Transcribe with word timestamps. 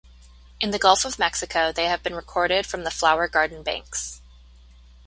In 0.59 0.71
the 0.71 0.79
Gulf 0.79 1.05
of 1.05 1.19
Mexico 1.19 1.71
they 1.71 1.85
have 1.85 2.01
been 2.01 2.15
recorded 2.15 2.65
from 2.65 2.83
the 2.85 2.89
Flower 2.89 3.27
Garden 3.27 3.61
Banks. 3.61 4.19